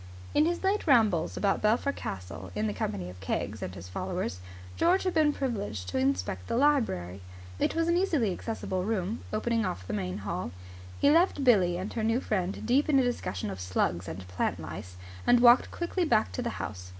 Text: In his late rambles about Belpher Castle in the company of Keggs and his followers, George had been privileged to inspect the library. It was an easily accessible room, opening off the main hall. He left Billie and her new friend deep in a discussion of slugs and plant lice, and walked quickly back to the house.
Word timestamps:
In 0.33 0.47
his 0.47 0.63
late 0.63 0.87
rambles 0.87 1.37
about 1.37 1.61
Belpher 1.61 1.91
Castle 1.91 2.49
in 2.55 2.65
the 2.65 2.73
company 2.73 3.07
of 3.07 3.19
Keggs 3.19 3.61
and 3.61 3.75
his 3.75 3.87
followers, 3.87 4.39
George 4.75 5.03
had 5.03 5.13
been 5.13 5.31
privileged 5.31 5.89
to 5.89 5.99
inspect 5.99 6.47
the 6.47 6.57
library. 6.57 7.21
It 7.59 7.75
was 7.75 7.87
an 7.87 7.95
easily 7.97 8.31
accessible 8.33 8.83
room, 8.83 9.19
opening 9.31 9.63
off 9.63 9.85
the 9.85 9.93
main 9.93 10.17
hall. 10.17 10.49
He 10.99 11.11
left 11.11 11.43
Billie 11.43 11.77
and 11.77 11.93
her 11.93 12.03
new 12.03 12.19
friend 12.19 12.65
deep 12.65 12.89
in 12.89 12.97
a 12.97 13.03
discussion 13.03 13.51
of 13.51 13.61
slugs 13.61 14.07
and 14.07 14.27
plant 14.27 14.59
lice, 14.59 14.95
and 15.27 15.39
walked 15.39 15.69
quickly 15.69 16.03
back 16.03 16.31
to 16.31 16.41
the 16.41 16.49
house. 16.57 16.89